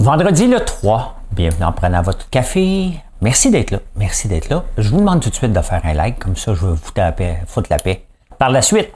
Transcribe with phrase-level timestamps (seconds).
[0.00, 2.92] Vendredi le 3, bienvenue en prenant votre café.
[3.20, 3.80] Merci d'être là.
[3.96, 4.64] Merci d'être là.
[4.78, 6.90] Je vous demande tout de suite de faire un like, comme ça je vais vous
[6.94, 8.06] taper, foutre la paix.
[8.38, 8.88] Par la suite,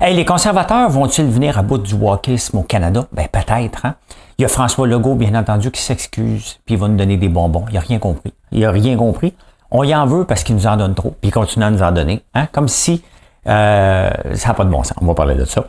[0.00, 3.06] hey, les conservateurs vont-ils venir à bout du wokisme au Canada?
[3.10, 3.84] Ben peut-être.
[3.84, 3.96] Hein?
[4.38, 7.28] Il y a François Legault, bien entendu, qui s'excuse, puis il va nous donner des
[7.28, 7.64] bonbons.
[7.70, 8.32] Il n'a rien compris.
[8.52, 9.34] Il n'a rien compris.
[9.72, 11.82] On y en veut parce qu'il nous en donne trop, puis il continue à nous
[11.82, 12.22] en donner.
[12.34, 12.46] Hein?
[12.52, 13.02] Comme si
[13.48, 14.96] euh, ça n'a pas de bon sens.
[15.00, 15.64] On va parler de ça.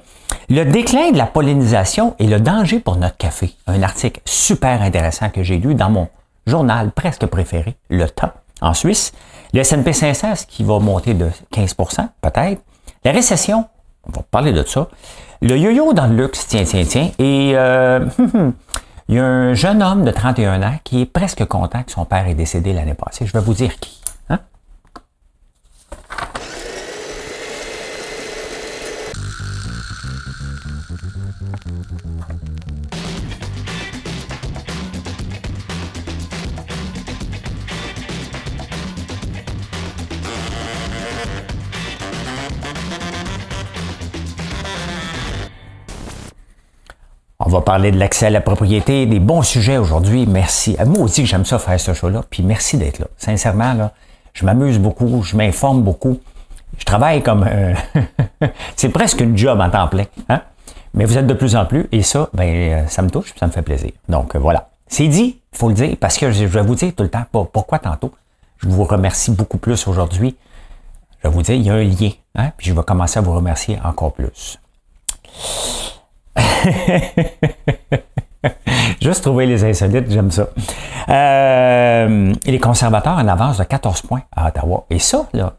[0.49, 3.55] Le déclin de la pollinisation et le danger pour notre café.
[3.67, 6.07] Un article super intéressant que j'ai lu dans mon
[6.45, 9.13] journal presque préféré, Le Temps, en Suisse.
[9.53, 12.61] Le S&P 500, qui va monter de 15% peut-être.
[13.05, 13.65] La récession,
[14.07, 14.87] on va parler de ça.
[15.41, 17.11] Le yo-yo dans le luxe, tiens, tiens, tiens.
[17.19, 18.05] Et euh,
[19.09, 22.05] il y a un jeune homme de 31 ans qui est presque content que son
[22.05, 23.25] père est décédé l'année passée.
[23.25, 24.02] Je vais vous dire qui.
[47.53, 50.25] Va parler de l'accès à la propriété, des bons sujets aujourd'hui.
[50.25, 50.75] Merci.
[50.85, 52.23] Moi aussi, j'aime ça faire ce show-là.
[52.29, 53.07] Puis merci d'être là.
[53.17, 53.91] Sincèrement, là,
[54.33, 56.19] je m'amuse beaucoup, je m'informe beaucoup.
[56.77, 57.45] Je travaille comme...
[57.47, 57.73] Euh,
[58.75, 60.05] c'est presque une job en temps plein.
[60.29, 60.41] Hein?
[60.95, 61.87] Mais vous êtes de plus en plus.
[61.91, 63.91] Et ça, ben, ça me touche, ça me fait plaisir.
[64.09, 64.69] Donc, voilà.
[64.87, 67.25] C'est dit, il faut le dire, parce que je vais vous dire tout le temps
[67.31, 68.11] pourquoi tantôt?
[68.57, 70.35] Je vous remercie beaucoup plus aujourd'hui.
[71.21, 72.11] Je vais vous dire, il y a un lien.
[72.35, 72.51] Hein?
[72.57, 74.59] Puis je vais commencer à vous remercier encore plus.
[79.01, 80.47] Juste trouver les insolites, j'aime ça.
[81.09, 84.85] Euh, les conservateurs en avance de 14 points à Ottawa.
[84.89, 85.53] Et ça, là,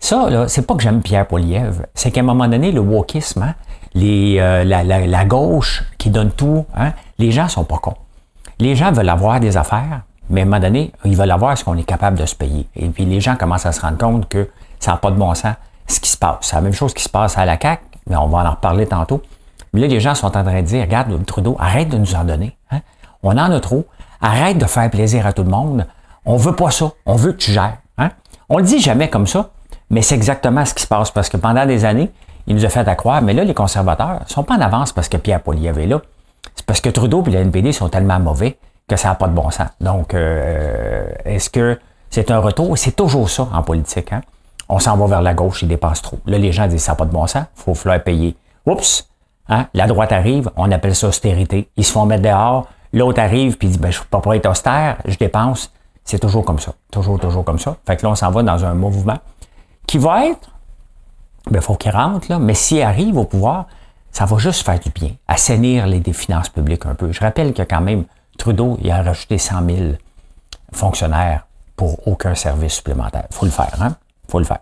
[0.00, 3.42] ça, là, c'est pas que j'aime Pierre Poilievre, c'est qu'à un moment donné, le wokisme,
[3.42, 3.54] hein,
[3.94, 7.96] les, euh, la, gauche qui donne tout, hein, les gens sont pas cons.
[8.60, 11.64] Les gens veulent avoir des affaires, mais à un moment donné, ils veulent avoir ce
[11.64, 12.66] qu'on est capable de se payer.
[12.76, 15.34] Et puis les gens commencent à se rendre compte que ça n'a pas de bon
[15.34, 15.54] sens
[15.86, 16.38] ce qui se passe.
[16.42, 18.86] C'est la même chose qui se passe à la CAQ, mais on va en reparler
[18.86, 19.22] tantôt.
[19.72, 22.24] Mais là, les gens sont en train de dire, regarde, Trudeau, arrête de nous en
[22.24, 22.56] donner.
[22.70, 22.80] Hein.
[23.22, 23.86] On en a trop.
[24.20, 25.86] Arrête de faire plaisir à tout le monde.
[26.24, 26.90] On veut pas ça.
[27.06, 27.78] On veut que tu gères.
[27.98, 28.10] Hein.
[28.48, 29.50] On le dit jamais comme ça,
[29.90, 32.10] mais c'est exactement ce qui se passe parce que pendant des années,
[32.46, 35.18] il nous a fait à mais là, les conservateurs sont pas en avance parce que
[35.18, 36.00] Pierre Poilievre est là.
[36.54, 38.58] C'est parce que Trudeau et la NPD sont tellement mauvais
[38.88, 39.68] que ça n'a pas de bon sens.
[39.80, 42.76] Donc, euh, est-ce que c'est un retour?
[42.78, 44.12] C'est toujours ça en politique.
[44.12, 44.22] Hein?
[44.70, 46.18] On s'en va vers la gauche, ils dépensent trop.
[46.26, 48.34] Là, les gens disent ça n'a pas de bon sens, il faut falloir payer.
[48.66, 49.08] Oups!
[49.48, 49.66] Hein?
[49.74, 51.70] La droite arrive, on appelle ça austérité.
[51.76, 54.48] Ils se font mettre dehors, l'autre arrive puis dit ben, je ne peux pas être
[54.48, 55.72] austère, je dépense.
[56.04, 56.72] C'est toujours comme ça.
[56.90, 57.76] Toujours, toujours comme ça.
[57.86, 59.18] Fait que là, on s'en va dans un mouvement
[59.86, 60.50] qui va être,
[61.50, 63.66] ben, faut qu'il rentre, là, mais s'il arrive au pouvoir,
[64.10, 67.12] ça va juste faire du bien, assainir les des finances publiques un peu.
[67.12, 68.04] Je rappelle que quand même,
[68.38, 69.78] Trudeau, il a rajouté 100 000
[70.72, 73.26] fonctionnaires pour aucun service supplémentaire.
[73.30, 73.96] faut le faire, hein?
[74.28, 74.58] faut le faire.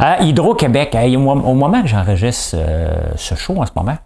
[0.00, 3.96] Euh, Hydro-Québec, au moment que j'enregistre euh, ce show en ce moment,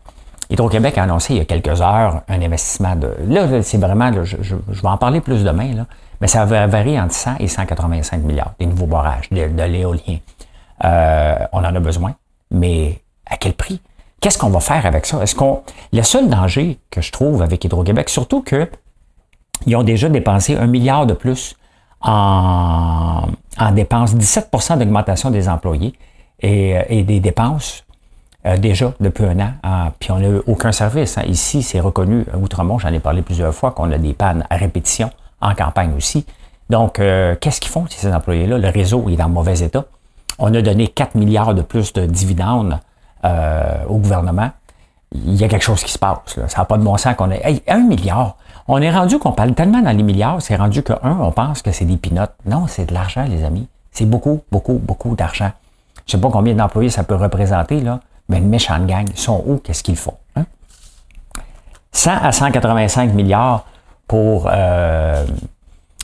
[0.50, 3.14] Hydro-Québec a annoncé il y a quelques heures un investissement de.
[3.26, 5.86] Là, c'est vraiment, je, vais en parler plus demain, là,
[6.20, 10.19] mais ça va varier entre 100 et 185 milliards, des nouveaux barrages, de, l'éolien.
[10.84, 12.14] Euh, on en a besoin,
[12.50, 13.81] mais à quel prix?
[14.20, 15.22] Qu'est-ce qu'on va faire avec ça?
[15.22, 15.62] Est-ce qu'on.
[15.92, 18.69] Le seul danger que je trouve avec Hydro-Québec, surtout que
[19.66, 21.56] ils ont déjà dépensé un milliard de plus
[22.00, 23.28] en,
[23.72, 25.94] dépenses, 17% d'augmentation des employés
[26.41, 27.84] et, et des dépenses
[28.44, 31.16] euh, déjà depuis un an, ah, puis on n'a eu aucun service.
[31.16, 31.22] Hein.
[31.26, 34.56] Ici, c'est reconnu, à Outremont, j'en ai parlé plusieurs fois, qu'on a des pannes à
[34.56, 35.10] répétition,
[35.41, 36.26] en campagne aussi.
[36.69, 38.58] Donc, euh, qu'est-ce qu'ils font, ces employés-là?
[38.58, 39.84] Le réseau est dans mauvais état.
[40.41, 42.81] On a donné 4 milliards de plus de dividendes
[43.25, 44.50] euh, au gouvernement.
[45.12, 46.36] Il y a quelque chose qui se passe.
[46.36, 46.48] Là.
[46.48, 47.42] Ça n'a pas de bon sens qu'on ait...
[47.44, 48.36] Hey, un milliard!
[48.66, 51.62] On est rendu qu'on parle tellement dans les milliards, c'est rendu que, un, on pense
[51.62, 52.34] que c'est des pinottes.
[52.47, 53.69] Non, c'est de l'argent, les amis.
[53.91, 55.50] C'est beaucoup, beaucoup, beaucoup d'argent.
[56.06, 58.00] Je ne sais pas combien d'employés ça peut représenter, là
[58.32, 60.16] mais une méchante gang, ils sont où, qu'est-ce qu'ils font?
[61.93, 62.19] 100 hein?
[62.22, 63.66] à 185 milliards
[64.08, 65.25] pour, euh,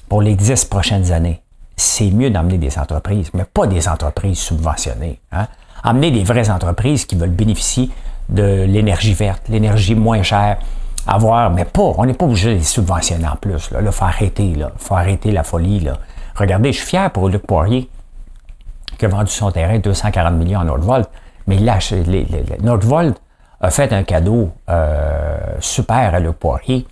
[0.09, 1.43] pour les 10 prochaines années.
[1.77, 5.21] C'est mieux d'emmener des entreprises, mais pas des entreprises subventionnées.
[5.33, 5.47] Hein?
[5.83, 7.91] Amener des vraies entreprises qui veulent bénéficier
[8.29, 10.59] de l'énergie verte, l'énergie moins chère,
[11.07, 13.71] avoir, mais pas, on n'est pas obligé de les subventionner en plus.
[13.81, 15.89] Il faut arrêter, là, faut arrêter la folie.
[16.35, 17.89] Regardez, je suis fier pour Luc Poirier,
[18.99, 21.09] qui a vendu son terrain 240 millions en Nordvolt.
[21.49, 21.79] Mais là,
[22.63, 23.17] Nordvolt
[23.61, 26.87] a fait un cadeau euh, super à Luc Poirier,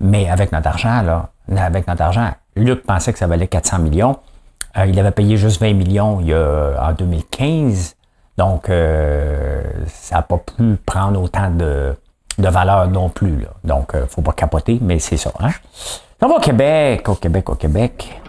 [0.00, 4.18] mais avec notre argent, là, avec notre argent, Luc pensait que ça valait 400 millions.
[4.76, 7.96] Euh, il avait payé juste 20 millions il y a, en 2015.
[8.36, 11.94] Donc, euh, ça n'a pas pu prendre autant de,
[12.36, 13.46] de valeur non plus.
[13.64, 15.32] Donc, il ne faut pas capoter, mais c'est ça.
[15.40, 15.50] Hein?
[16.20, 18.21] On va au Québec, au Québec, au Québec.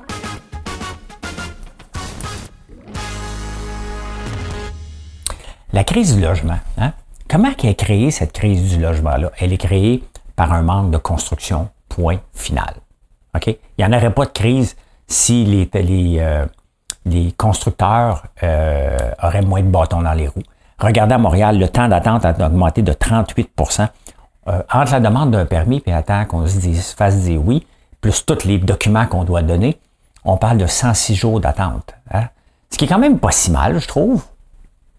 [5.74, 6.60] La crise du logement.
[6.78, 6.94] Hein?
[7.28, 9.32] Comment est créée cette crise du logement-là?
[9.40, 10.04] Elle est créée
[10.36, 12.76] par un manque de construction, point final.
[13.36, 13.48] OK?
[13.48, 14.76] Il n'y en aurait pas de crise
[15.08, 16.46] si les, les, euh,
[17.06, 20.44] les constructeurs euh, auraient moins de bâtons dans les roues.
[20.78, 23.88] Regardez à Montréal, le temps d'attente a augmenté de 38%
[24.50, 27.66] euh, Entre la demande d'un permis et temps qu'on se dise, fasse dire oui,
[28.00, 29.80] plus tous les documents qu'on doit donner,
[30.24, 31.96] on parle de 106 jours d'attente.
[32.12, 32.26] Hein?
[32.70, 34.24] Ce qui est quand même pas si mal, je trouve,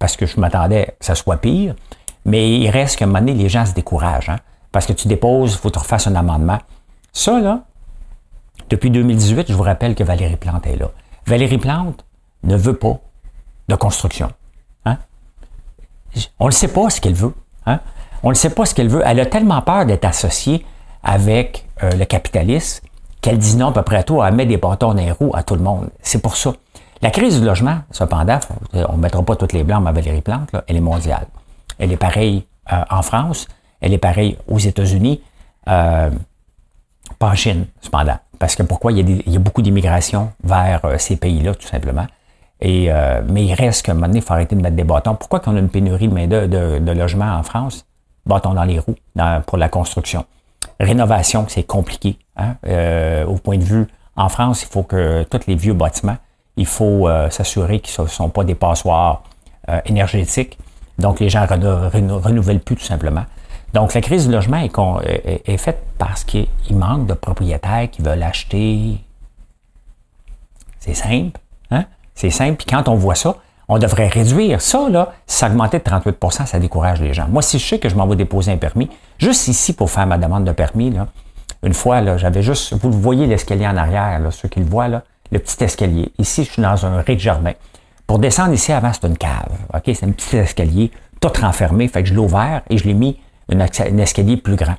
[0.04, 1.74] parce que je m'attendais que ça soit pire.
[2.26, 4.28] Mais il reste qu'à un moment donné, les gens se découragent.
[4.28, 4.36] Hein?
[4.70, 6.58] Parce que tu déposes, il faut que tu refasses un amendement.
[7.10, 7.62] Ça, là,
[8.68, 10.90] depuis 2018, je vous rappelle que Valérie Plante est là.
[11.24, 12.04] Valérie Plante
[12.42, 12.98] ne veut pas
[13.68, 14.28] de construction.
[14.84, 14.98] Hein?
[16.38, 17.32] On ne sait pas ce qu'elle veut.
[17.64, 17.80] Hein?
[18.22, 19.00] On ne sait pas ce qu'elle veut.
[19.06, 20.66] Elle a tellement peur d'être associée
[21.02, 22.86] avec euh, le capitalisme
[23.22, 25.32] qu'elle dit non à peu près à tout, elle met des bâtons dans les roues
[25.34, 25.88] à tout le monde.
[26.02, 26.52] C'est pour ça.
[27.04, 28.40] La crise du logement, cependant,
[28.72, 31.26] on ne mettra pas toutes les blancs à Valérie Plante, elle est mondiale.
[31.78, 33.46] Elle est pareille euh, en France,
[33.82, 35.20] elle est pareille aux États-Unis,
[35.68, 36.08] euh,
[37.18, 38.16] pas en Chine, cependant.
[38.38, 38.90] Parce que pourquoi?
[38.92, 42.06] Il y a, beaucoup d'immigration vers euh, ces pays-là, tout simplement.
[42.62, 42.88] Et,
[43.28, 45.14] mais il reste qu'à un moment donné, il faut arrêter de mettre des bâtons.
[45.14, 47.84] Pourquoi qu'on a une pénurie de, logements en France?
[48.24, 48.96] Bâtons dans les roues
[49.46, 50.24] pour la construction.
[50.80, 52.16] Rénovation, c'est compliqué.
[52.38, 52.54] Hein?
[53.26, 53.86] au point de vue,
[54.16, 56.16] en France, il faut que tous les vieux bâtiments,
[56.56, 59.22] il faut s'assurer qu'ils ne sont pas des passoires
[59.86, 60.58] énergétiques.
[60.98, 63.24] Donc, les gens ne renouvellent plus tout simplement.
[63.74, 69.00] Donc, la crise du logement est, faite parce qu'il manque de propriétaires qui veulent acheter.
[70.78, 71.40] C'est simple.
[71.72, 71.86] Hein?
[72.14, 72.56] C'est simple.
[72.56, 73.36] Puis quand on voit ça,
[73.66, 75.12] on devrait réduire ça, là.
[75.26, 77.26] Ça augmentait de 38% ça décourage les gens.
[77.28, 80.06] Moi, si je sais que je m'en vais déposer un permis, juste ici pour faire
[80.06, 81.08] ma demande de permis, là,
[81.64, 84.88] une fois, là, j'avais juste, vous voyez l'escalier en arrière, là, ceux qui le voient,
[84.88, 85.02] là,
[85.34, 86.12] le petit escalier.
[86.18, 87.52] Ici, je suis dans un rez-de-jardin.
[88.06, 89.52] Pour descendre ici, avant, c'est une cave.
[89.74, 89.82] OK?
[89.86, 90.90] C'est un petit escalier,
[91.20, 91.88] tout renfermé.
[91.88, 93.18] Fait que je l'ai ouvert et je l'ai mis
[93.50, 93.58] un,
[93.98, 94.76] escalier plus grand.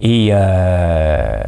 [0.00, 1.42] Et euh,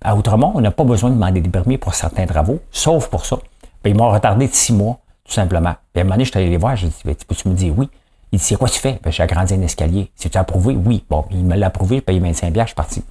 [0.00, 3.26] à Outremont, on n'a pas besoin de demander des permis pour certains travaux, sauf pour
[3.26, 3.36] ça.
[3.82, 5.74] Puis ils m'ont retardé de six mois, tout simplement.
[5.92, 7.54] Puis à un moment donné, je suis allé les voir, je dit, ben, peux-tu me
[7.54, 7.88] dire oui?
[8.32, 8.98] Il dit, c'est quoi tu fais?
[9.02, 10.10] Ben, j'ai agrandi un escalier.
[10.16, 10.74] Si tu as approuvé?
[10.74, 11.04] Oui.
[11.10, 13.02] Bon, il me l'a approuvé, je payé 25 je suis parti.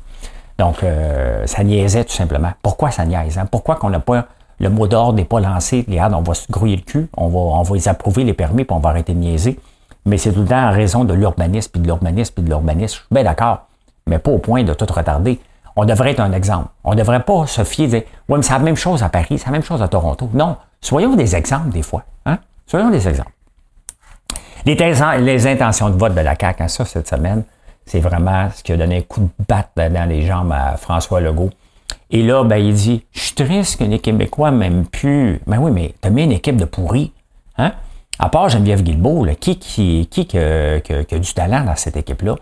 [0.58, 2.52] Donc, euh, ça niaisait tout simplement.
[2.62, 3.38] Pourquoi ça niaise?
[3.38, 3.46] Hein?
[3.50, 4.26] Pourquoi qu'on n'a pas
[4.60, 7.40] le mot d'ordre n'est pas lancé, regarde, on va se grouiller le cul, on va,
[7.40, 9.60] on va les approuver, les permis, puis on va arrêter de niaiser.
[10.06, 12.96] Mais c'est tout le temps en raison de l'urbanisme, puis de l'urbanisme, puis de l'urbanisme.
[12.96, 13.68] Je suis bien d'accord,
[14.08, 15.40] mais pas au point de tout retarder.
[15.76, 16.70] On devrait être un exemple.
[16.84, 19.38] On ne devrait pas se fier, dire, ouais, mais c'est la même chose à Paris,
[19.38, 20.30] c'est la même chose à Toronto.
[20.34, 22.04] Non, soyons des exemples des fois.
[22.26, 22.38] Hein?
[22.66, 23.32] Soyons des exemples.
[24.66, 24.76] Les,
[25.20, 27.44] les intentions de vote de la CAQ, hein, ça, cette semaine,
[27.86, 31.22] c'est vraiment ce qui a donné un coup de batte dans les jambes à François
[31.22, 31.52] Legault.
[32.12, 35.42] Et là, ben, il dit, je suis triste que les Québécois m'aiment plus.
[35.48, 37.12] Ben oui, mais t'as mis une équipe de pourris.
[37.58, 37.74] Hein?
[38.20, 42.36] À part Geneviève Guilbeault, qui, qui, qui, qui, a du talent dans cette équipe-là?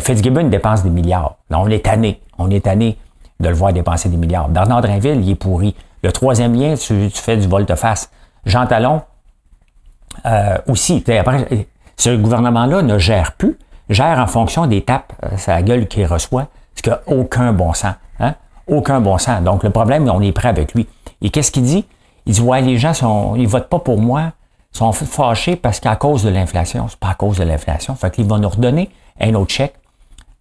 [0.00, 1.36] Fitzgibbon dépense des milliards.
[1.50, 2.20] on est tanné.
[2.38, 2.98] On est tanné
[3.40, 4.48] de le voir dépenser des milliards.
[4.48, 5.74] Bernard Drinville, il est pourri.
[6.02, 8.10] Le troisième lien, tu, fais du volte-face.
[8.44, 9.02] Jean Talon,
[10.24, 11.04] euh, aussi.
[11.08, 11.66] Après,
[11.96, 16.48] ce gouvernement-là ne gère plus, gère en fonction des tapes, euh, sa gueule qu'il reçoit,
[16.74, 17.94] ce qui n'a aucun bon sens.
[18.20, 18.34] Hein?
[18.66, 19.42] Aucun bon sens.
[19.42, 20.86] Donc, le problème, on est prêt avec lui.
[21.22, 21.86] Et qu'est-ce qu'il dit?
[22.26, 24.32] Il dit, ouais, les gens sont, ils votent pas pour moi,
[24.72, 26.86] sont fâchés parce qu'à cause de l'inflation.
[26.88, 27.94] C'est pas à cause de l'inflation.
[27.94, 28.90] Fait qu'il va nous redonner
[29.20, 29.74] un autre chèque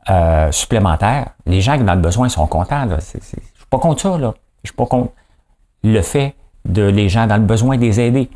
[0.10, 1.28] euh, supplémentaire.
[1.46, 2.86] Les gens qui ont le besoin sont contents.
[2.86, 2.98] Là.
[3.00, 3.38] je suis
[3.70, 4.18] pas contre ça.
[4.18, 4.34] Là.
[4.64, 5.14] Je suis pas contre
[5.84, 6.36] le fait
[6.66, 8.30] de les gens dans le besoin de les aider.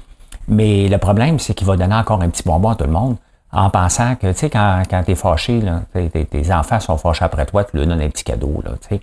[0.47, 3.17] Mais le problème, c'est qu'il va donner encore un petit bonbon à tout le monde
[3.51, 6.97] en pensant que, tu sais, quand, quand tu es fâché, là, tes, tes, enfants sont
[6.97, 8.61] fâchés après toi, tu leur donnes un petit cadeau.
[8.63, 9.01] Là, tu sais.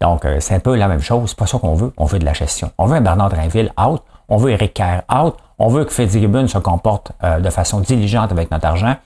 [0.00, 1.30] Donc, euh, c'est un peu la même chose.
[1.30, 1.92] C'est pas ça qu'on veut.
[1.96, 2.70] On veut de la gestion.
[2.78, 4.02] On veut un Bernard Drinville out.
[4.28, 5.36] On veut Eric Kerr out.
[5.58, 8.96] On veut que Fitzgibbon se comporte euh, de façon diligente avec notre argent.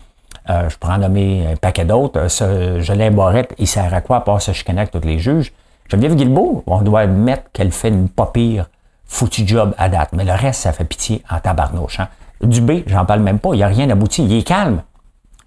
[0.50, 2.28] Euh, je pourrais en un paquet d'autres.
[2.28, 5.52] Ce Jolin Barrette, il sert à quoi à part se chicaner avec tous les juges?
[5.88, 8.66] Geneviève Guilbeault, on doit admettre qu'elle fait une pas pire
[9.06, 10.10] foutu job à date.
[10.12, 12.00] Mais le reste, ça fait pitié en tabarnouche.
[12.00, 12.08] Hein?
[12.46, 13.50] Dubé, j'en parle même pas.
[13.52, 14.24] Il n'y a rien abouti.
[14.24, 14.82] Il est calme.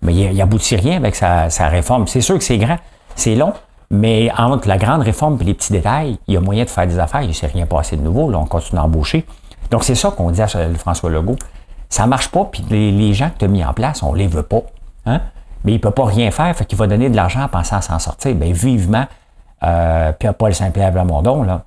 [0.02, 2.08] Mais il n'aboutit rien avec sa, sa réforme.
[2.08, 2.78] C'est sûr que c'est grand.
[3.16, 3.54] C'est long.
[3.90, 6.88] Mais entre la grande réforme et les petits détails, il y a moyen de faire
[6.88, 7.22] des affaires.
[7.22, 8.30] Il ne s'est rien passé de nouveau.
[8.30, 9.26] Là, on continue d'embaucher.
[9.72, 11.38] Donc, c'est ça qu'on dit à François Legault.
[11.90, 14.18] Ça ne marche pas, puis les, gens que tu as mis en place, on ne
[14.18, 14.62] les veut pas.
[15.06, 15.22] Hein?
[15.64, 17.78] Mais il ne peut pas rien faire, fait qu'il va donner de l'argent en pensant
[17.78, 18.36] à s'en sortir.
[18.36, 19.06] Bien, vivement,
[19.64, 21.64] euh, puis à Paul Saint-Pierre Blamondon, là.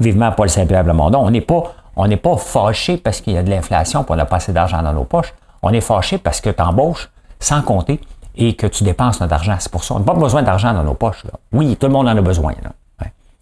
[0.00, 1.18] Vivement Paul Saint-Pierre Blamondon.
[1.18, 4.16] On n'est pas, on n'est pas fâché parce qu'il y a de l'inflation et on
[4.16, 5.32] n'a pas assez d'argent dans nos poches.
[5.62, 7.10] On est fâché parce que tu embauches
[7.40, 8.00] sans compter
[8.36, 9.56] et que tu dépenses notre argent.
[9.58, 9.94] C'est pour ça.
[9.94, 11.24] On n'a pas besoin d'argent dans nos poches.
[11.52, 12.52] Oui, tout le monde en a besoin.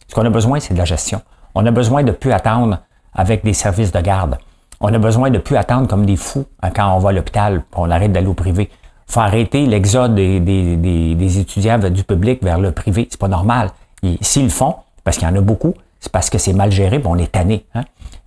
[0.07, 1.21] Ce qu'on a besoin, c'est de la gestion.
[1.55, 2.79] On a besoin de plus attendre
[3.13, 4.39] avec des services de garde.
[4.81, 7.91] On a besoin de plus attendre comme des fous quand on va à l'hôpital, on
[7.91, 8.71] arrête d'aller au privé.
[9.09, 13.09] Il faut arrêter l'exode des, des, étudiants du public vers le privé.
[13.11, 13.71] C'est pas normal.
[14.21, 17.01] S'ils le font, parce qu'il y en a beaucoup, c'est parce que c'est mal géré,
[17.05, 17.67] on est tanné.
[17.75, 17.85] Hein.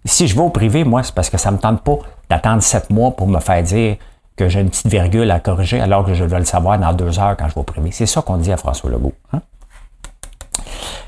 [0.07, 1.97] Si je vais au privé, moi, c'est parce que ça me tente pas
[2.29, 3.97] d'attendre sept mois pour me faire dire
[4.37, 7.19] que j'ai une petite virgule à corriger alors que je dois le savoir dans deux
[7.19, 7.91] heures quand je vais au privé.
[7.91, 9.13] C'est ça qu'on dit à François Legault.
[9.33, 9.41] Hein?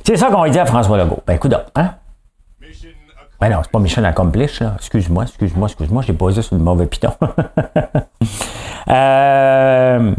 [0.04, 1.20] C'est ça qu'on dit à François Legault.
[1.26, 1.96] Ben écoute, hein?
[3.40, 4.74] Ben non, c'est pas Mission Accomplish, là.
[4.76, 7.14] Excuse-moi, excuse-moi, excuse-moi, j'ai posé sur le mauvais piton.
[8.90, 10.16] euh,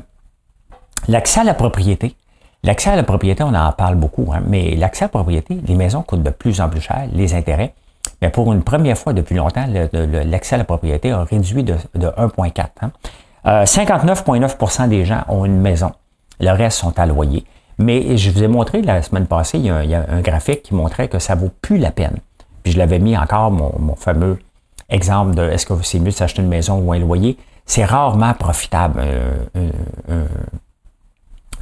[1.07, 2.17] l'accès à la propriété.
[2.63, 5.75] L'accès à la propriété, on en parle beaucoup, hein, mais l'accès à la propriété, les
[5.75, 7.75] maisons coûtent de plus en plus cher, les intérêts.
[8.23, 12.67] Mais pour une première fois depuis longtemps, l'accès à la propriété a réduit de, 1,4.
[12.83, 12.91] Hein.
[13.45, 15.93] 59,9% euh, des gens ont une maison.
[16.39, 17.45] Le reste sont à loyer.
[17.79, 21.09] Mais je vous ai montré la semaine passée, il y a, un graphique qui montrait
[21.09, 22.17] que ça vaut plus la peine.
[22.63, 24.39] Puis je l'avais mis encore, mon, fameux
[24.91, 27.39] exemple de est-ce que c'est mieux de s'acheter une maison ou un loyer.
[27.65, 30.27] C'est rarement profitable, euh,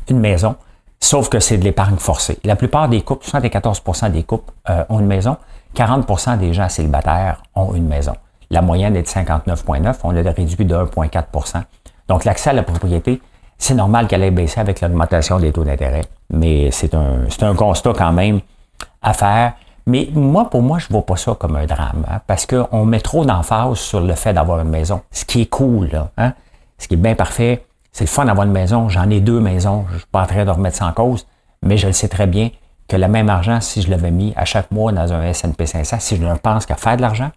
[0.08, 0.56] une maison,
[1.00, 2.38] sauf que c'est de l'épargne forcée.
[2.44, 5.36] La plupart des couples, 74% des couples euh, ont une maison,
[5.76, 8.14] 40% des gens célibataires ont une maison.
[8.50, 11.62] La moyenne est de 59,9, on l'a réduit de 1,4%
[12.08, 13.20] Donc l'accès à la propriété,
[13.58, 17.92] c'est normal qu'elle ait baissé avec l'augmentation des taux d'intérêt, mais c'est un, un constat
[17.96, 18.40] quand même
[19.02, 19.52] à faire.
[19.86, 22.84] Mais moi, pour moi, je ne vois pas ça comme un drame, hein, parce qu'on
[22.84, 25.00] met trop d'emphase sur le fait d'avoir une maison.
[25.10, 26.34] Ce qui est cool, là, hein,
[26.78, 27.64] ce qui est bien parfait,
[27.98, 28.88] c'est le fun d'avoir une maison.
[28.88, 29.84] J'en ai deux maisons.
[29.88, 31.26] Je ne suis pas en train de remettre ça en cause,
[31.62, 32.50] mais je le sais très bien
[32.86, 35.96] que le même argent, si je l'avais mis à chaque mois dans un S&P 500,
[35.98, 37.32] si je ne pense qu'à faire de l'argent,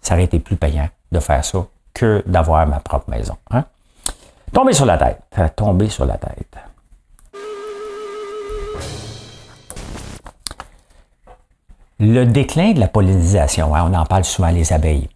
[0.00, 3.36] ça aurait été plus payant de faire ça que d'avoir ma propre maison.
[3.50, 3.66] Hein?
[4.50, 5.20] Tomber sur la tête.
[5.56, 6.56] Tomber sur la tête.
[11.98, 15.10] Le déclin de la pollinisation, hein, on en parle souvent, les abeilles.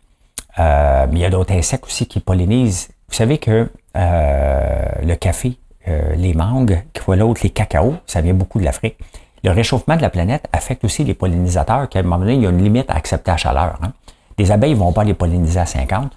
[0.59, 2.91] Euh, mais il y a d'autres insectes aussi qui pollinisent.
[3.09, 5.59] Vous savez que euh, le café,
[5.89, 8.97] euh, les mangues, l'autre, les cacao, ça vient beaucoup de l'Afrique.
[9.43, 12.47] Le réchauffement de la planète affecte aussi les pollinisateurs, qu'à un moment donné, il y
[12.47, 13.79] a une limite à accepter la chaleur.
[13.83, 13.93] Hein.
[14.39, 16.11] Les abeilles ne vont pas les polliniser à 50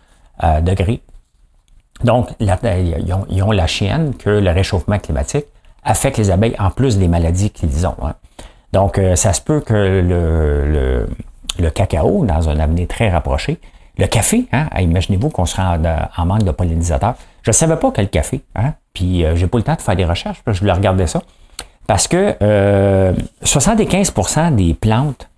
[0.62, 1.02] degrés.
[2.04, 5.46] Donc, ils, ont, la chienne que le réchauffement climatique
[5.84, 7.96] affecte les abeilles en plus des maladies qu'ils ont.
[8.04, 8.14] Hein.
[8.74, 9.74] Donc, euh, ça se peut que
[11.60, 13.60] le, cacao, dans un avenir très rapproché,
[13.98, 15.78] le café, hein, imaginez-vous qu'on sera
[16.18, 17.16] en, manque de pollinisateurs.
[17.48, 19.82] Je ne savais pas que le café, hein, puis euh, j'ai pas le temps de
[19.82, 21.22] faire des recherches, je voulais regarder ça.
[21.88, 22.36] Parce que
[23.42, 25.30] 75% euh, des plantes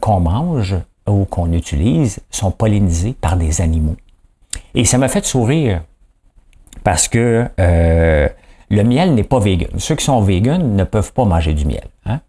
[0.00, 0.76] qu'on mange
[1.08, 3.96] ou qu'on utilise sont pollinisées par des animaux.
[4.74, 5.80] Et ça m'a fait sourire
[6.84, 9.70] parce que le miel n'est pas vegan.
[9.78, 11.88] Ceux qui sont vegan ne peuvent pas manger du miel.
[12.04, 12.20] Hein?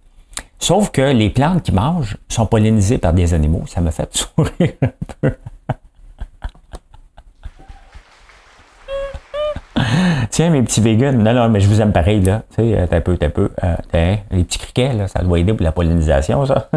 [0.60, 3.64] Sauf que les plantes qu'ils mangent sont pollinisées par des animaux.
[3.68, 5.34] Ça me fait sourire un peu.
[10.32, 12.44] Tiens, mes petits vegans, non, non, mais je vous aime pareil, là.
[12.56, 13.52] Tu sais, un peu, un peu.
[13.64, 16.70] Euh, les petits criquets, là, ça doit aider pour la pollinisation, ça.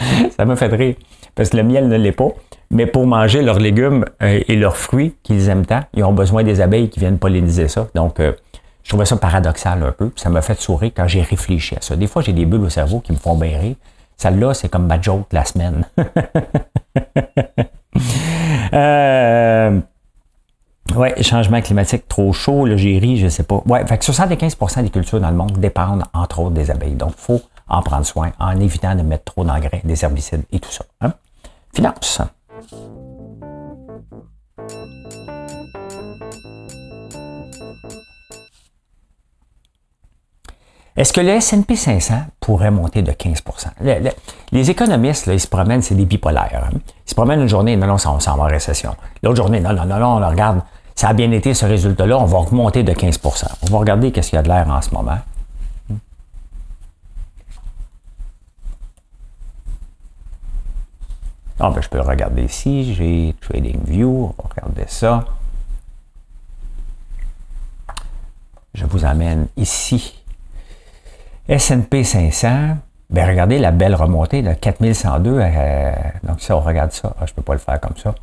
[0.36, 0.94] ça me fait rire.
[1.34, 2.30] Parce que le miel ne l'est pas.
[2.70, 6.44] Mais pour manger leurs légumes euh, et leurs fruits qu'ils aiment tant, ils ont besoin
[6.44, 7.88] des abeilles qui viennent polliniser ça.
[7.94, 8.32] Donc, euh,
[8.82, 10.10] je trouvais ça paradoxal un peu.
[10.16, 11.94] Ça m'a fait sourire quand j'ai réfléchi à ça.
[11.94, 13.76] Des fois, j'ai des bulles au cerveau qui me font bien rire.
[14.16, 15.84] Celle-là, c'est comme ma joke la semaine.
[18.72, 19.39] euh,
[21.00, 23.62] ouais, changement climatique trop chaud, le j'ai ri, je sais pas.
[23.66, 26.94] Ouais, fait que 75% des cultures dans le monde dépendent entre autres des abeilles.
[26.94, 30.60] Donc, il faut en prendre soin en évitant de mettre trop d'engrais, des herbicides et
[30.60, 30.84] tout ça.
[31.00, 31.14] Hein?
[31.74, 32.20] Finance.
[40.96, 43.68] Est-ce que le S&P 500 pourrait monter de 15%
[44.52, 46.68] Les économistes, là, ils se promènent, c'est des bipolaires.
[46.70, 46.78] Hein.
[47.06, 48.94] Ils se promènent une journée, non, non, on s'en va en récession.
[49.22, 50.60] L'autre journée, non, non, non, non, on regarde,
[51.00, 54.28] ça a bien été ce résultat-là, on va remonter de 15% On va regarder qu'est-ce
[54.28, 55.16] qu'il y a de l'air en ce moment.
[61.58, 62.92] Ah, ben, je peux regarder ici.
[62.92, 64.34] J'ai TradingView.
[64.36, 65.24] On va regarder ça.
[68.74, 70.22] Je vous amène ici.
[71.48, 72.76] S&P 500.
[73.08, 75.38] Ben, regardez la belle remontée de 4102.
[75.40, 75.92] Euh,
[76.24, 77.16] donc, ça, on regarde ça.
[77.18, 78.14] Ah, je ne peux pas le faire comme ça.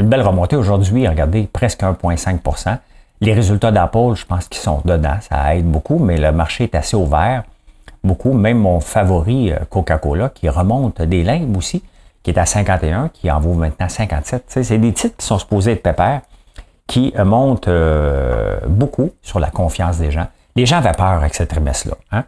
[0.00, 1.06] Une belle remontée aujourd'hui.
[1.06, 2.78] Regardez, presque 1,5%
[3.20, 5.18] Les résultats d'Apple, je pense qu'ils sont dedans.
[5.20, 7.44] Ça aide beaucoup, mais le marché est assez ouvert.
[8.02, 8.32] Beaucoup.
[8.32, 11.82] Même mon favori, euh, Coca-Cola, qui remonte des limbes aussi
[12.22, 14.44] qui est à 51, qui en vaut maintenant 57.
[14.48, 16.22] c'est des titres qui sont supposés être pépères,
[16.86, 17.68] qui monte
[18.68, 20.26] beaucoup sur la confiance des gens.
[20.56, 21.96] Les gens avaient peur avec ce trimestre-là.
[22.12, 22.24] Hein?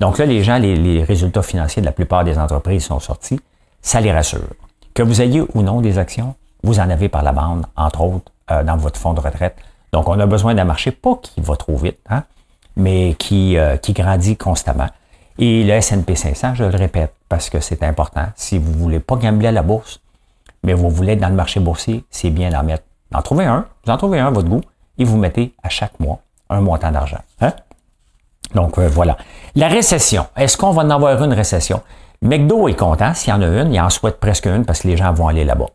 [0.00, 3.40] Donc là, les gens, les, résultats financiers de la plupart des entreprises sont sortis.
[3.82, 4.48] Ça les rassure.
[4.94, 8.32] Que vous ayez ou non des actions, vous en avez par la bande, entre autres,
[8.50, 9.56] euh, dans votre fonds de retraite.
[9.92, 12.24] Donc, on a besoin d'un marché, pas qui va trop vite, hein,
[12.76, 14.88] mais qui, euh, qui grandit constamment.
[15.38, 18.26] Et le S&P 500, je le répète, parce que c'est important.
[18.34, 20.00] Si vous voulez pas gambler à la bourse,
[20.62, 22.84] mais vous voulez être dans le marché boursier, c'est bien d'en mettre.
[23.14, 24.62] En trouvez un, vous en trouvez un à votre goût,
[24.98, 26.18] et vous mettez à chaque mois
[26.50, 27.20] un montant d'argent.
[27.40, 27.52] Hein?
[28.54, 29.16] Donc euh, voilà.
[29.54, 30.26] La récession.
[30.36, 31.82] Est-ce qu'on va en avoir une récession?
[32.22, 34.88] McDo est content s'il y en a une, il en souhaite presque une parce que
[34.88, 35.66] les gens vont aller là-bas.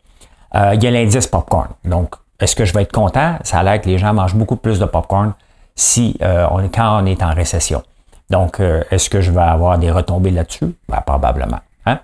[0.56, 1.70] Euh, il y a l'indice popcorn.
[1.86, 3.38] Donc, est-ce que je vais être content?
[3.44, 5.34] Ça a l'air que les gens mangent beaucoup plus de popcorn
[5.76, 7.84] si euh, on, quand on est en récession.
[8.30, 10.76] Donc, est-ce que je vais avoir des retombées là-dessus?
[10.88, 11.60] Ben, probablement.
[11.88, 11.98] Hein?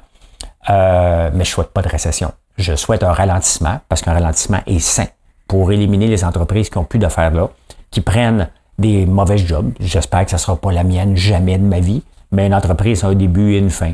[1.33, 2.31] mais je souhaite pas de récession.
[2.57, 5.05] Je souhaite un ralentissement parce qu'un ralentissement est sain
[5.47, 7.49] pour éliminer les entreprises qui ont plus d'affaires là,
[7.91, 8.49] qui prennent
[8.79, 9.71] des mauvais jobs.
[9.79, 13.03] J'espère que ça ne sera pas la mienne jamais de ma vie, mais une entreprise
[13.03, 13.93] a un début et une fin.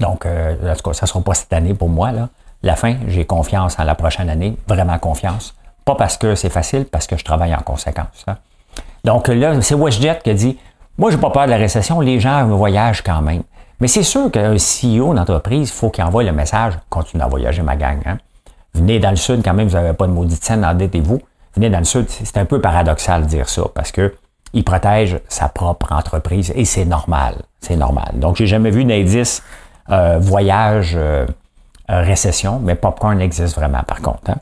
[0.00, 2.12] Donc, euh, en tout cas, ça ne sera pas cette année pour moi.
[2.12, 2.28] Là.
[2.62, 5.54] La fin, j'ai confiance en la prochaine année, vraiment confiance.
[5.84, 8.24] Pas parce que c'est facile, parce que je travaille en conséquence.
[8.26, 8.36] Hein.
[9.04, 10.58] Donc là, c'est WestJet qui a dit
[10.98, 13.42] Moi, j'ai pas peur de la récession, les gens voyagent quand même.
[13.80, 17.62] Mais c'est sûr qu'un CEO d'entreprise, il faut qu'il envoie le message continuez à voyager,
[17.62, 18.00] ma gang.
[18.04, 18.18] Hein.
[18.74, 21.20] Venez dans le sud, quand même, vous n'avez pas de maudite scène, endettez-vous
[21.54, 24.14] venez dans le Sud, c'est un peu paradoxal de dire ça parce que
[24.52, 27.36] il protège sa propre entreprise et c'est normal.
[27.60, 28.10] C'est normal.
[28.14, 29.44] Donc, j'ai jamais vu d'indice
[29.90, 31.26] euh, voyage euh,
[31.90, 34.30] euh, récession, mais popcorn existe vraiment par contre.
[34.30, 34.38] Hein.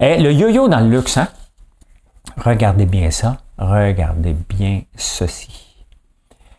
[0.00, 1.28] Et le yo-yo dans le luxe, hein?
[2.36, 3.36] regardez bien ça.
[3.58, 5.84] Regardez bien ceci.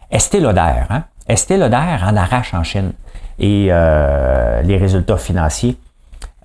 [0.09, 1.03] Estée Lauder, hein?
[1.27, 2.93] Estée Lauder en arrache en Chine.
[3.39, 5.77] Et les résultats financiers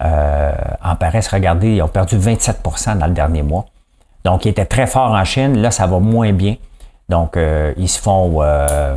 [0.00, 0.52] euh,
[0.83, 3.66] en Paris, regardez, ils ont perdu 27% dans le dernier mois.
[4.25, 5.59] Donc, ils étaient très forts en Chine.
[5.61, 6.57] Là, ça va moins bien.
[7.09, 8.97] Donc, euh, ils se font euh,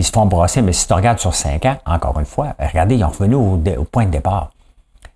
[0.00, 0.62] ils se font brosser.
[0.62, 3.84] Mais si tu regardes sur 5 ans, encore une fois, regardez, ils ont revenu au,
[3.84, 4.50] point de départ.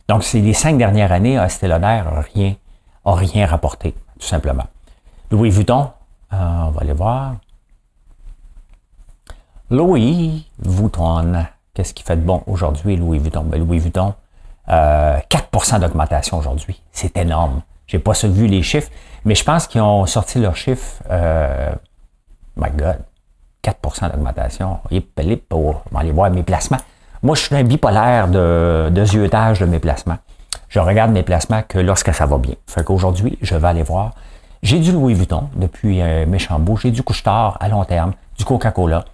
[0.08, 2.54] Donc, c'est les cinq dernières années, Estée Lauder n'a rien,
[3.06, 4.66] a rien rapporté, tout simplement.
[5.30, 5.90] Louis Vuitton,
[6.30, 7.36] on va aller voir.
[9.70, 13.44] Louis Vuitton, qu'est-ce qui fait de bon aujourd'hui, Louis Vuitton?
[13.44, 14.12] Ben, Louis Vuitton,
[14.68, 16.82] 4% euh, d'augmentation aujourd'hui.
[16.92, 17.62] C'est énorme.
[17.86, 18.90] J'ai pas vu les chiffres,
[19.24, 21.02] mais je pense qu'ils ont sorti leurs chiffres.
[21.10, 21.72] Euh,
[22.56, 22.98] my God,
[23.64, 24.78] 4% d'augmentation.
[25.48, 26.78] Pour aller voir mes placements.
[27.22, 30.18] Moi, je suis un bipolaire de, de ziotage de mes placements.
[30.68, 32.54] Je regarde mes placements que lorsque ça va bien.
[32.66, 34.12] Fait qu'aujourd'hui, je vais aller voir.
[34.62, 36.76] J'ai du Louis Vuitton depuis euh, Méchambeau.
[36.76, 39.04] J'ai du Couche-Tard à long terme, du Coca-Cola.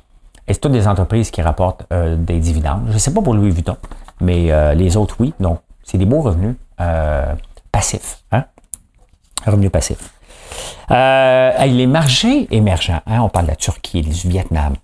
[0.49, 2.83] Et c'est toutes des entreprises qui rapportent euh, des dividendes.
[2.89, 3.77] Je ne sais pas pour Louis Vuitton
[4.21, 5.33] mais euh, les autres, oui.
[5.41, 7.35] Donc, c'est des beaux revenus euh,
[7.73, 8.23] passifs.
[8.33, 8.45] Hein?
[9.47, 10.13] Revenus passifs.
[10.90, 14.74] Euh, les marchés émergents, hein, on parle de la Turquie, du Vietnam.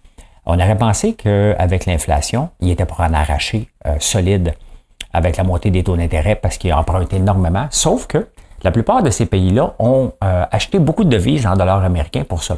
[0.44, 4.54] On aurait pensé qu'avec l'inflation, il était pour en arracher solide
[5.12, 7.66] avec la montée des taux d'intérêt parce qu'ils empruntent énormément.
[7.70, 8.28] Sauf que
[8.62, 12.52] la plupart de ces pays-là ont acheté beaucoup de devises en dollars américains pour se,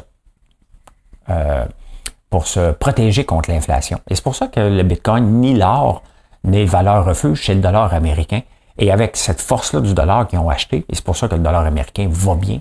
[2.29, 3.99] pour se protéger contre l'inflation.
[4.07, 6.03] Et c'est pour ça que le Bitcoin ni l'or
[6.43, 8.41] des valeurs refuge chez le dollar américain.
[8.77, 11.41] Et avec cette force-là du dollar qu'ils ont acheté, et c'est pour ça que le
[11.41, 12.59] dollar américain va bien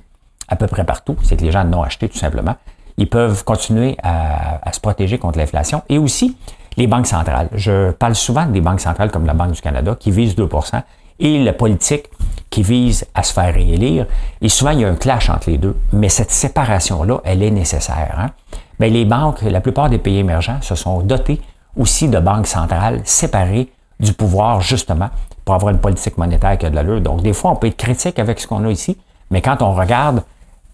[0.49, 2.57] à peu près partout, c'est que les gens l'ont acheté tout simplement,
[2.99, 5.83] ils peuvent continuer à, se protéger contre l'inflation.
[5.89, 6.37] Et aussi,
[6.77, 7.49] les banques centrales.
[7.55, 10.83] Je parle souvent des banques centrales comme la Banque du Canada qui visent 2%
[11.21, 12.07] et la politique
[12.51, 14.07] qui vise à se faire réélire.
[14.41, 15.77] Et souvent, il y a un clash entre les deux.
[15.93, 18.17] Mais cette séparation-là, elle est nécessaire.
[18.19, 18.31] Hein?
[18.79, 21.41] Bien, les banques, la plupart des pays émergents se sont dotés
[21.77, 25.11] aussi de banques centrales séparées du pouvoir, justement,
[25.45, 27.01] pour avoir une politique monétaire qui a de l'allure.
[27.01, 28.97] Donc, des fois, on peut être critique avec ce qu'on a ici,
[29.31, 30.23] mais quand on regarde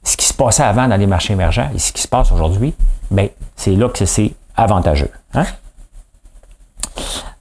[0.04, 2.74] ce qui se passait avant dans les marchés émergents et ce qui se passe aujourd'hui,
[3.10, 5.10] bien, c'est là que c'est avantageux.
[5.32, 5.44] Hein?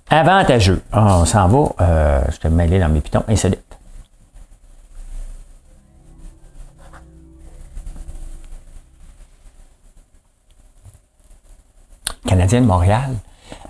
[0.09, 0.81] Avantageux.
[0.91, 1.69] Ah, on s'en va.
[1.81, 3.59] Euh, je te mêler dans mes pitons insolites.
[12.25, 13.15] Canadien de Montréal,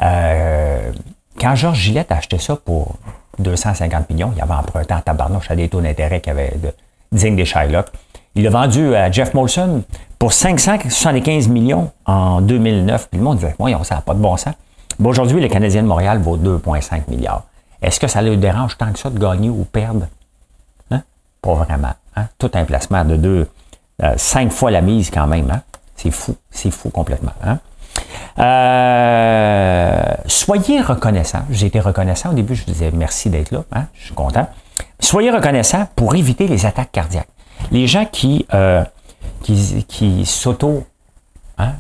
[0.02, 0.92] euh,
[1.40, 2.96] quand Georges Gillette a acheté ça pour
[3.40, 6.72] 250 millions, il avait emprunté en tabarnouche à des taux d'intérêt qui avaient de,
[7.12, 7.88] digne des Shylock.
[8.36, 9.84] Il l'a vendu à Jeff Molson
[10.18, 13.10] pour 575 millions en 2009.
[13.10, 14.56] Puis le monde disait, oui, ça n'a pas de bon sens.
[15.04, 17.44] aujourd'hui, le Canadien de Montréal vaut 2,5 milliards.
[17.82, 20.08] Est-ce que ça le dérange tant que ça de gagner ou perdre?
[20.90, 21.04] Hein?
[21.42, 21.94] Pas vraiment.
[22.16, 22.28] Hein?
[22.40, 23.48] Tout un placement de deux,
[24.02, 25.52] euh, cinq fois la mise quand même.
[25.52, 25.62] Hein?
[25.96, 27.34] C'est fou, c'est fou complètement.
[27.44, 27.60] Hein?
[28.40, 31.44] Euh, soyez reconnaissant.
[31.52, 34.48] J'ai été reconnaissant au début, je disais merci d'être là, hein, je suis content.
[35.00, 37.28] Soyez reconnaissant pour éviter les attaques cardiaques.
[37.74, 38.84] Les gens qui, euh,
[39.42, 40.86] qui, qui s'auto
[41.58, 41.74] hein,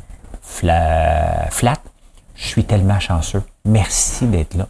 [2.35, 3.43] je suis tellement chanceux.
[3.65, 4.67] Merci d'être là.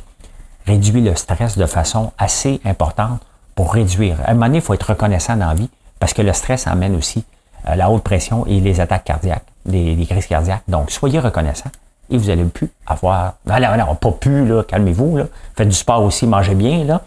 [0.65, 3.21] Réduire le stress de façon assez importante
[3.55, 4.17] pour réduire.
[4.25, 6.67] À un moment donné, il faut être reconnaissant dans la vie parce que le stress
[6.67, 7.23] amène aussi
[7.67, 10.63] euh, la haute pression et les attaques cardiaques, les, crises cardiaques.
[10.67, 11.69] Donc, soyez reconnaissant
[12.09, 13.35] et vous allez plus avoir.
[13.45, 15.19] Non, non, non pas là, calmez-vous.
[15.55, 16.99] Faites du sport aussi, mangez bien.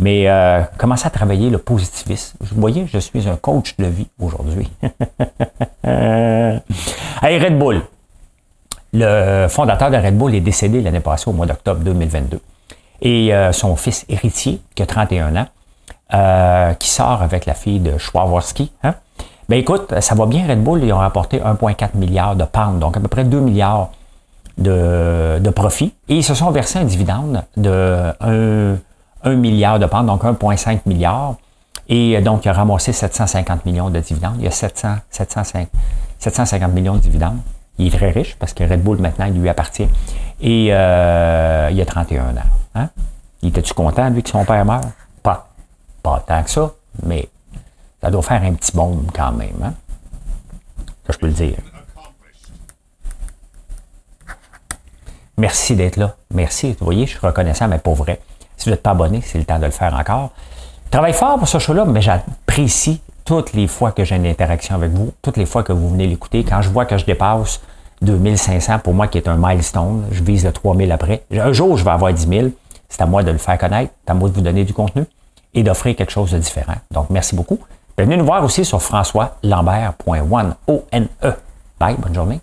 [0.00, 2.38] Mais euh, commencez à travailler le positivisme.
[2.40, 4.70] Vous voyez, je suis un coach de vie aujourd'hui.
[5.84, 6.60] hey,
[7.38, 7.82] Red Bull.
[8.94, 12.40] Le fondateur de Red Bull est décédé l'année passée au mois d'octobre 2022.
[13.02, 15.46] Et euh, son fils héritier, qui a 31 ans,
[16.14, 18.70] euh, qui sort avec la fille de Schwarzkopf.
[18.82, 18.94] Hein?
[19.50, 22.96] Ben écoute, ça va bien Red Bull, ils ont rapporté 1,4 milliard de pounds, donc
[22.96, 23.90] à peu près 2 milliards
[24.56, 25.92] de, de profit.
[26.08, 28.76] Et ils se sont versés un dividende de 1,
[29.24, 31.34] milliard de pounds, donc 1,5 milliard.
[31.88, 34.36] Et donc, il a ramassé 750 millions de dividendes.
[34.38, 37.38] Il y a 700, 750 millions de dividendes.
[37.78, 39.88] Il est très riche parce que Red Bull, maintenant, il lui appartient.
[40.40, 42.40] Et euh, il a 31 ans.
[42.74, 42.88] Hein?
[43.42, 44.84] Il était-tu content, lui, que son père meurt?
[45.22, 45.48] Pas.
[46.02, 46.70] Pas tant que ça,
[47.04, 47.28] mais
[48.00, 49.56] ça doit faire un petit bombe quand même.
[49.62, 49.74] Hein?
[51.06, 51.56] Ça, je peux le dire.
[55.36, 56.14] Merci d'être là.
[56.32, 56.76] Merci.
[56.78, 58.20] Vous voyez, je suis reconnaissant, mais pour vrai.
[58.60, 60.32] Si vous n'êtes pas abonné, c'est le temps de le faire encore.
[60.90, 64.90] travaille fort pour ce show-là, mais j'apprécie toutes les fois que j'ai une interaction avec
[64.90, 66.44] vous, toutes les fois que vous venez l'écouter.
[66.44, 67.62] Quand je vois que je dépasse
[68.02, 71.22] 2500, pour moi qui est un milestone, je vise le 3000 après.
[71.32, 72.48] Un jour, je vais avoir 10 000.
[72.90, 75.04] C'est à moi de le faire connaître, c'est à moi de vous donner du contenu
[75.54, 76.76] et d'offrir quelque chose de différent.
[76.90, 77.60] Donc, merci beaucoup.
[77.96, 80.54] Venez nous voir aussi sur françoislambert.one.
[80.66, 81.32] O-N-E.
[81.78, 82.40] Bye, bonne journée.